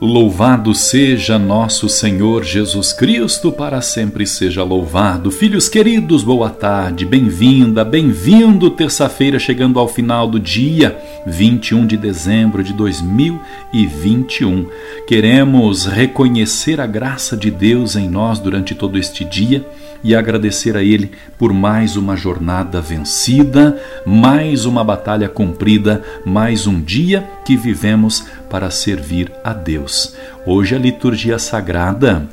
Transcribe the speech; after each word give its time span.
Louvado 0.00 0.74
seja 0.74 1.38
nosso 1.38 1.88
Senhor 1.88 2.42
Jesus 2.42 2.92
Cristo, 2.92 3.52
para 3.52 3.80
sempre 3.80 4.26
seja 4.26 4.64
louvado. 4.64 5.30
Filhos 5.30 5.68
queridos, 5.68 6.24
boa 6.24 6.50
tarde, 6.50 7.06
bem-vinda, 7.06 7.84
bem-vindo. 7.84 8.68
Terça-feira, 8.70 9.38
chegando 9.38 9.78
ao 9.78 9.86
final 9.86 10.26
do 10.26 10.40
dia, 10.40 10.98
21 11.24 11.86
de 11.86 11.96
dezembro 11.96 12.64
de 12.64 12.72
2021. 12.72 14.68
Queremos 15.06 15.86
reconhecer 15.86 16.80
a 16.80 16.88
graça 16.88 17.36
de 17.36 17.48
Deus 17.48 17.94
em 17.94 18.10
nós 18.10 18.40
durante 18.40 18.74
todo 18.74 18.98
este 18.98 19.24
dia 19.24 19.64
e 20.02 20.14
agradecer 20.14 20.76
a 20.76 20.82
Ele 20.82 21.12
por 21.38 21.52
mais 21.52 21.96
uma 21.96 22.14
jornada 22.14 22.80
vencida, 22.80 23.80
mais 24.04 24.66
uma 24.66 24.84
batalha 24.84 25.28
cumprida, 25.30 26.02
mais 26.26 26.66
um 26.66 26.78
dia 26.78 27.26
que 27.44 27.56
vivemos 27.56 28.26
para 28.54 28.70
servir 28.70 29.32
a 29.42 29.52
Deus. 29.52 30.14
Hoje 30.46 30.76
a 30.76 30.78
liturgia 30.78 31.40
sagrada, 31.40 32.28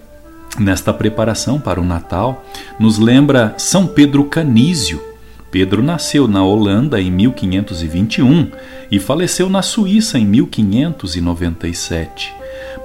nesta 0.59 0.93
preparação 0.93 1.59
para 1.59 1.81
o 1.81 1.83
Natal, 1.83 2.45
nos 2.79 2.99
lembra 2.99 3.55
São 3.57 3.87
Pedro 3.87 4.25
Canísio. 4.25 5.01
Pedro 5.49 5.81
nasceu 5.81 6.27
na 6.27 6.45
Holanda 6.45 7.01
em 7.01 7.09
1521 7.09 8.51
e 8.91 8.99
faleceu 8.99 9.49
na 9.49 9.63
Suíça 9.63 10.19
em 10.19 10.25
1597. 10.27 12.31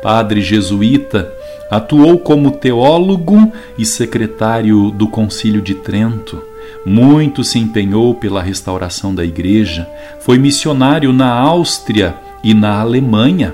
Padre 0.02 0.40
jesuíta, 0.40 1.30
atuou 1.70 2.18
como 2.18 2.52
teólogo 2.52 3.52
e 3.76 3.84
secretário 3.84 4.90
do 4.90 5.08
Concílio 5.08 5.60
de 5.60 5.74
Trento. 5.74 6.42
Muito 6.86 7.44
se 7.44 7.58
empenhou 7.58 8.14
pela 8.14 8.40
restauração 8.40 9.14
da 9.14 9.26
Igreja, 9.26 9.86
foi 10.20 10.38
missionário 10.38 11.12
na 11.12 11.30
Áustria 11.30 12.14
e 12.46 12.54
na 12.54 12.78
Alemanha. 12.78 13.52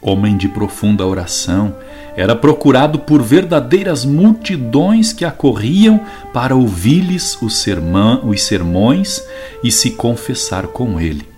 Homem 0.00 0.34
de 0.34 0.48
profunda 0.48 1.04
oração, 1.04 1.76
era 2.16 2.34
procurado 2.34 3.00
por 3.00 3.22
verdadeiras 3.22 4.02
multidões 4.02 5.12
que 5.12 5.26
acorriam 5.26 6.00
para 6.32 6.56
ouvir-lhes 6.56 7.36
os, 7.42 7.58
sermões 7.58 9.22
e 9.62 9.70
se 9.70 9.90
confessar 9.90 10.68
com 10.68 10.98
ele. 10.98 11.28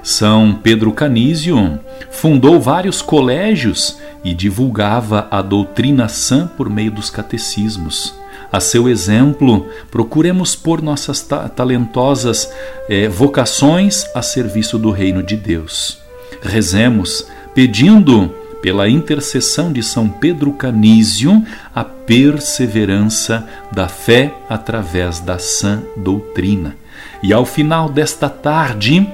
São 0.00 0.56
Pedro 0.62 0.92
Canísio 0.92 1.76
fundou 2.08 2.60
vários 2.60 3.02
colégios 3.02 3.98
e 4.22 4.32
divulgava 4.32 5.26
a 5.28 5.42
doutrina 5.42 6.06
sã 6.06 6.46
por 6.46 6.70
meio 6.70 6.92
dos 6.92 7.10
catecismos. 7.10 8.14
A 8.50 8.60
seu 8.60 8.88
exemplo, 8.88 9.66
procuremos 9.90 10.54
pôr 10.54 10.80
nossas 10.80 11.20
ta 11.20 11.48
talentosas 11.48 12.50
eh, 12.88 13.08
vocações 13.08 14.04
a 14.14 14.22
serviço 14.22 14.78
do 14.78 14.90
reino 14.90 15.22
de 15.22 15.36
Deus. 15.36 15.98
Rezemos 16.42 17.26
pedindo, 17.54 18.34
pela 18.62 18.88
intercessão 18.88 19.72
de 19.72 19.82
São 19.82 20.08
Pedro 20.08 20.52
Canísio, 20.52 21.44
a 21.74 21.84
perseverança 21.84 23.46
da 23.72 23.88
fé 23.88 24.34
através 24.48 25.20
da 25.20 25.38
sã 25.38 25.82
doutrina. 25.96 26.76
E 27.22 27.32
ao 27.32 27.44
final 27.44 27.88
desta 27.88 28.28
tarde, 28.28 29.06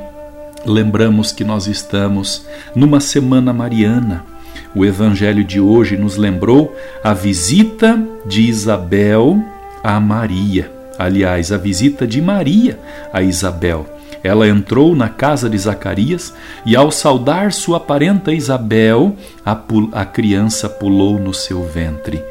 lembramos 0.65 1.33
que 1.33 1.45
nós 1.45 1.67
estamos 1.67 2.45
numa 2.75 3.01
semana 3.01 3.53
mariana 3.53 4.32
o 4.75 4.85
evangelho 4.85 5.45
de 5.45 5.61
hoje 5.61 5.97
nos 5.97 6.17
lembrou 6.17 6.75
a 7.03 7.13
visita 7.13 8.03
de 8.27 8.43
Isabel 8.43 9.43
a 9.83 9.99
Maria. 10.01 10.71
Aliás, 10.99 11.51
a 11.51 11.57
visita 11.57 12.07
de 12.07 12.21
Maria 12.21 12.79
a 13.13 13.23
Isabel. 13.23 13.87
Ela 14.23 14.47
entrou 14.47 14.95
na 14.95 15.09
casa 15.09 15.51
de 15.51 15.59
Zacarias 15.59 16.33
e, 16.65 16.77
ao 16.77 16.93
saudar 16.93 17.53
sua 17.53 17.81
parenta 17.81 18.33
Isabel, 18.33 19.17
a, 19.45 19.61
a 19.93 20.05
criança 20.05 20.69
pulou 20.69 21.19
no 21.19 21.35
seu 21.35 21.65
ventre. 21.65 22.23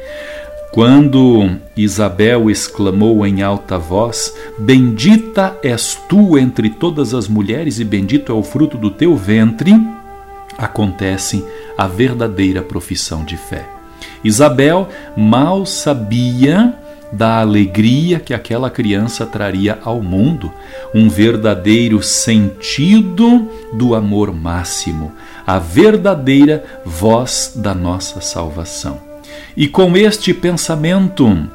Quando 0.72 1.50
Isabel 1.76 2.50
exclamou 2.50 3.26
em 3.26 3.42
alta 3.42 3.76
voz: 3.76 4.34
Bendita 4.58 5.54
és 5.62 6.00
tu 6.08 6.38
entre 6.38 6.70
todas 6.70 7.12
as 7.12 7.28
mulheres, 7.28 7.78
e 7.78 7.84
bendito 7.84 8.32
é 8.32 8.34
o 8.34 8.42
fruto 8.42 8.78
do 8.78 8.90
teu 8.90 9.14
ventre 9.14 9.78
acontece 10.58 11.44
a 11.76 11.86
verdadeira 11.86 12.62
profissão 12.62 13.24
de 13.24 13.36
fé. 13.36 13.68
Isabel 14.24 14.88
mal 15.16 15.66
sabia 15.66 16.74
da 17.12 17.40
alegria 17.40 18.18
que 18.18 18.32
aquela 18.32 18.70
criança 18.70 19.26
traria 19.26 19.78
ao 19.84 20.00
mundo, 20.00 20.50
um 20.94 21.08
verdadeiro 21.08 22.02
sentido 22.02 23.50
do 23.72 23.94
amor 23.94 24.32
máximo, 24.32 25.12
a 25.46 25.58
verdadeira 25.58 26.64
voz 26.84 27.52
da 27.54 27.74
nossa 27.74 28.20
salvação. 28.20 28.98
E 29.54 29.68
com 29.68 29.94
este 29.94 30.32
pensamento, 30.32 31.46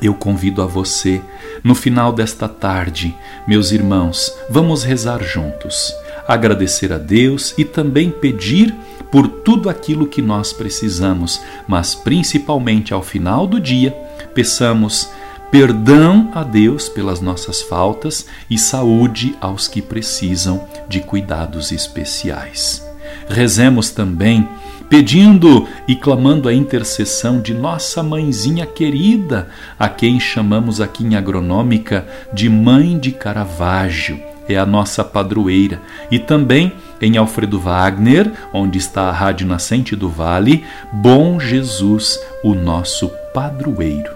eu 0.00 0.14
convido 0.14 0.62
a 0.62 0.66
você, 0.66 1.20
no 1.62 1.74
final 1.74 2.12
desta 2.12 2.48
tarde, 2.48 3.14
meus 3.46 3.72
irmãos, 3.72 4.34
vamos 4.48 4.82
rezar 4.82 5.22
juntos 5.22 5.94
agradecer 6.26 6.92
a 6.92 6.98
Deus 6.98 7.54
e 7.56 7.64
também 7.64 8.10
pedir 8.10 8.74
por 9.10 9.28
tudo 9.28 9.68
aquilo 9.68 10.06
que 10.06 10.20
nós 10.20 10.52
precisamos, 10.52 11.40
mas 11.66 11.94
principalmente 11.94 12.92
ao 12.92 13.02
final 13.02 13.46
do 13.46 13.60
dia, 13.60 13.92
peçamos 14.34 15.08
perdão 15.50 16.30
a 16.34 16.42
Deus 16.42 16.88
pelas 16.88 17.20
nossas 17.20 17.62
faltas 17.62 18.26
e 18.50 18.58
saúde 18.58 19.36
aos 19.40 19.68
que 19.68 19.80
precisam 19.80 20.66
de 20.88 21.00
cuidados 21.00 21.70
especiais. 21.70 22.84
Rezemos 23.28 23.90
também 23.90 24.48
pedindo 24.88 25.66
e 25.88 25.96
clamando 25.96 26.48
a 26.48 26.54
intercessão 26.54 27.40
de 27.40 27.52
nossa 27.54 28.02
mãezinha 28.02 28.66
querida, 28.66 29.48
a 29.78 29.88
quem 29.88 30.20
chamamos 30.20 30.80
aqui 30.80 31.04
em 31.04 31.16
agronômica 31.16 32.06
de 32.32 32.48
Mãe 32.48 32.98
de 32.98 33.10
Caravaggio 33.10 34.35
é 34.48 34.56
a 34.56 34.66
nossa 34.66 35.04
padroeira. 35.04 35.80
E 36.10 36.18
também 36.18 36.72
em 37.00 37.16
Alfredo 37.16 37.58
Wagner, 37.58 38.32
onde 38.52 38.78
está 38.78 39.02
a 39.02 39.12
Rádio 39.12 39.46
Nascente 39.46 39.94
do 39.94 40.08
Vale, 40.08 40.64
Bom 40.92 41.38
Jesus, 41.38 42.18
o 42.42 42.54
nosso 42.54 43.10
padroeiro. 43.32 44.14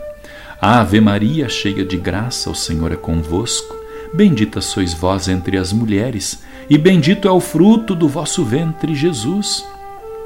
Ave 0.60 1.00
Maria, 1.00 1.48
cheia 1.48 1.84
de 1.84 1.96
graça, 1.96 2.50
o 2.50 2.54
Senhor 2.54 2.92
é 2.92 2.96
convosco. 2.96 3.74
Bendita 4.12 4.60
sois 4.60 4.92
vós 4.92 5.28
entre 5.28 5.56
as 5.56 5.72
mulheres, 5.72 6.42
e 6.68 6.76
bendito 6.76 7.28
é 7.28 7.30
o 7.30 7.40
fruto 7.40 7.94
do 7.94 8.08
vosso 8.08 8.44
ventre, 8.44 8.94
Jesus. 8.94 9.64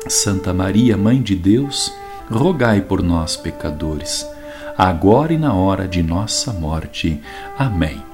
Santa 0.08 0.52
Maria, 0.52 0.96
Mãe 0.96 1.22
de 1.22 1.34
Deus, 1.34 1.92
rogai 2.30 2.80
por 2.80 3.02
nós, 3.02 3.36
pecadores, 3.36 4.26
agora 4.76 5.32
e 5.32 5.38
na 5.38 5.54
hora 5.54 5.86
de 5.86 6.02
nossa 6.02 6.52
morte. 6.52 7.20
Amém. 7.58 8.13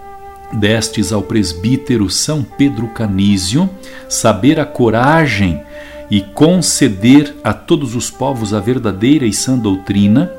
destes 0.53 1.11
ao 1.11 1.21
presbítero 1.21 2.09
São 2.09 2.43
Pedro 2.43 2.87
Canísio 2.89 3.69
saber 4.09 4.59
a 4.59 4.65
coragem 4.65 5.61
e 6.09 6.21
conceder 6.21 7.33
a 7.43 7.53
todos 7.53 7.95
os 7.95 8.09
povos 8.09 8.53
a 8.53 8.59
verdadeira 8.59 9.25
e 9.25 9.31
sã 9.31 9.57
doutrina, 9.57 10.31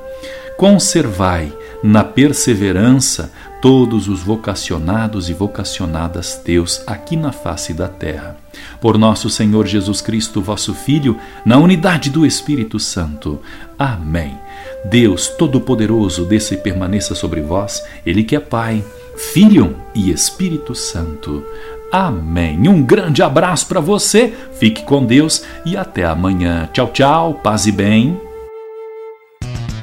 conservai 0.59 1.51
na 1.83 2.05
perseverança 2.05 3.33
todos 3.61 4.07
os 4.09 4.21
vocacionados 4.21 5.31
e 5.31 5.33
vocacionadas 5.33 6.35
teus 6.35 6.83
aqui 6.87 7.17
na 7.17 7.33
face 7.33 7.73
da 7.73 7.89
terra. 7.89 8.37
Por 8.81 8.99
nosso 8.99 9.31
Senhor 9.31 9.67
Jesus 9.67 10.01
Cristo, 10.01 10.43
vosso 10.43 10.75
Filho, 10.75 11.17
na 11.45 11.57
unidade 11.59 12.11
do 12.11 12.27
Espírito 12.27 12.79
Santo. 12.79 13.41
Amém. 13.79 14.37
Deus 14.85 15.29
Todo-Poderoso, 15.29 16.25
desça 16.25 16.55
e 16.55 16.59
permaneça 16.59 17.15
sobre 17.15 17.41
vós, 17.41 17.83
Ele 18.05 18.25
que 18.25 18.37
é 18.37 18.41
Pai 18.41 18.85
Filho 19.17 19.77
e 19.95 20.11
Espírito 20.11 20.75
Santo. 20.75 21.45
Amém. 21.91 22.69
Um 22.69 22.83
grande 22.83 23.23
abraço 23.23 23.67
para 23.67 23.81
você, 23.81 24.33
fique 24.59 24.83
com 24.85 25.05
Deus 25.05 25.45
e 25.65 25.77
até 25.77 26.05
amanhã. 26.05 26.69
Tchau, 26.73 26.89
tchau, 26.89 27.35
paz 27.35 27.67
e 27.67 27.73
bem. 27.73 28.19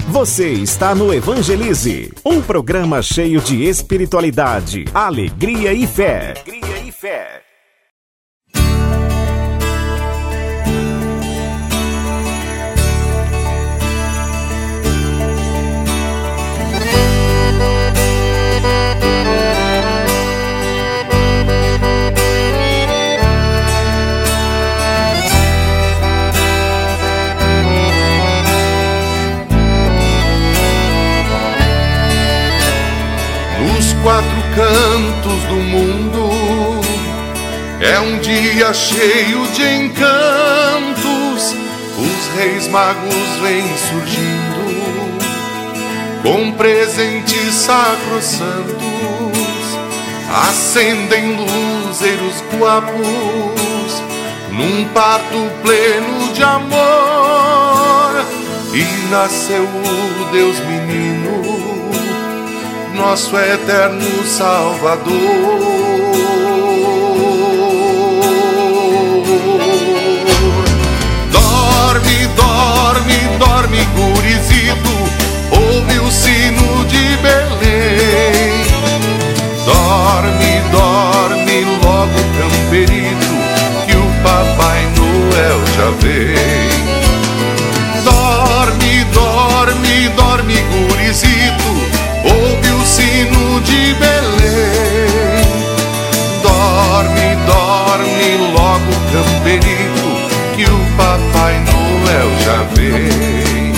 Você 0.08 0.50
está 0.50 0.92
no 0.92 1.14
Evangelize, 1.14 2.12
um 2.24 2.42
programa 2.42 3.00
cheio 3.00 3.40
de 3.40 3.62
espiritualidade, 3.62 4.86
alegria 4.92 5.72
e 5.72 5.86
fé. 5.86 6.34
Alegria 6.44 6.78
e 6.84 6.90
fé. 6.90 7.49
Quatro 34.02 34.42
cantos 34.54 35.42
do 35.44 35.56
mundo. 35.56 36.30
É 37.80 37.98
um 38.00 38.18
dia 38.18 38.72
cheio 38.74 39.46
de 39.48 39.62
encantos, 39.62 41.54
os 41.98 42.38
reis 42.38 42.68
magos 42.68 43.14
vêm 43.42 43.64
surgindo 43.88 44.50
com 46.22 46.52
presentes 46.52 47.54
sacrossantos, 47.54 48.78
acendem 50.30 51.36
luzeiros 51.36 52.44
guapos 52.58 54.02
num 54.50 54.84
parto 54.92 55.50
pleno 55.62 56.32
de 56.34 56.42
amor. 56.42 58.24
E 58.72 58.84
nasceu 59.10 59.64
o 59.64 60.30
Deus 60.30 60.60
menino 60.60 61.29
nosso 63.00 63.36
eterno 63.38 64.24
Salvador. 64.26 65.10
Dorme, 71.30 72.28
dorme, 72.36 73.38
dorme, 73.38 73.88
gurizito, 73.94 74.90
ouve 75.50 75.98
o 75.98 76.10
sino 76.10 76.59
logo, 99.12 99.24
camperito, 99.24 100.08
que 100.54 100.64
o 100.64 100.96
Papai 100.96 101.58
Noel 101.60 102.30
já 102.44 102.62
vem. 102.74 103.70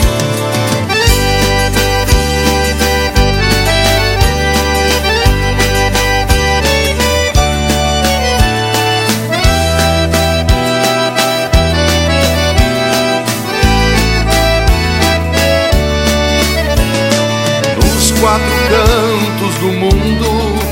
quatro 18.21 18.47
cantos 18.71 19.55
do 19.59 19.73
mundo. 19.73 20.63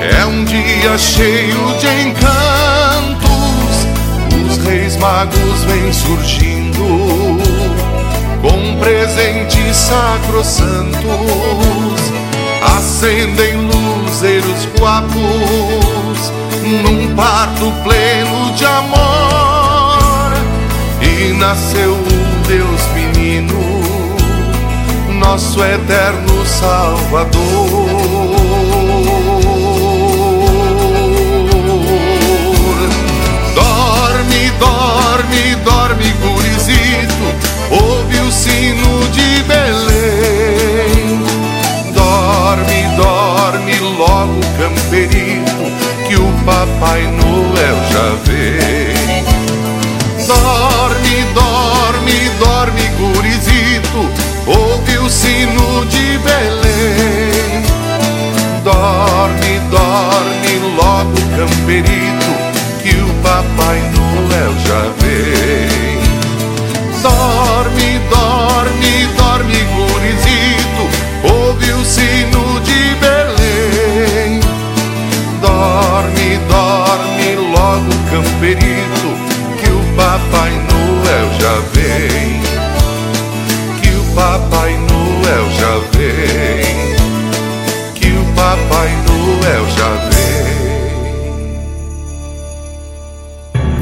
É 0.00 0.26
um 0.26 0.44
dia 0.44 0.98
cheio 0.98 1.78
de 1.78 1.86
encantos, 1.86 2.34
os 2.34 2.43
reis 4.94 4.96
magos 4.96 5.64
vêm 5.64 5.92
surgindo 5.92 7.38
com 8.42 8.78
presentes 8.78 9.76
sacrossantos, 9.76 11.00
acendem 12.76 13.56
luzeiros 13.56 14.68
guapos 14.78 16.32
num 16.62 17.14
parto 17.14 17.72
pleno 17.82 18.52
de 18.54 18.64
amor. 18.64 20.32
E 21.00 21.32
nasceu 21.34 21.92
o 21.92 22.46
Deus 22.46 22.82
menino 22.94 23.54
nosso 25.18 25.62
eterno 25.62 26.46
Salvador. 26.46 27.83
Logo, 60.94 61.16
camperito, 61.36 62.30
que 62.80 62.94
o 62.94 63.08
Papai 63.22 63.80
Noel 63.94 64.52
já 64.64 64.82
vem. 65.00 65.98
Dorme, 67.02 68.00
dorme, 68.08 68.92
dorme, 69.16 69.58
gurizito, 69.74 70.82
ouve 71.24 71.72
o 71.72 71.84
sino 71.84 72.60
de 72.60 72.94
Belém. 73.00 74.40
Dorme, 75.40 76.38
dorme 76.48 77.28
logo, 77.52 77.90
camperito, 78.10 79.08
que 79.60 79.70
o 79.70 79.96
Papai 79.96 80.52
Noel 80.70 81.28
já 81.40 81.54
vem. 81.72 82.43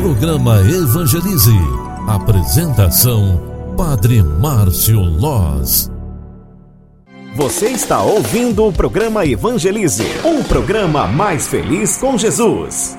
Programa 0.02 0.60
Evangelize. 0.62 1.56
Apresentação 2.08 3.40
Padre 3.76 4.20
Márcio 4.20 5.00
Loz. 5.00 5.88
Você 7.36 7.68
está 7.68 8.02
ouvindo 8.02 8.66
o 8.66 8.72
programa 8.72 9.24
Evangelize, 9.24 10.04
um 10.24 10.42
programa 10.42 11.06
mais 11.06 11.46
feliz 11.46 11.98
com 11.98 12.18
Jesus. 12.18 12.98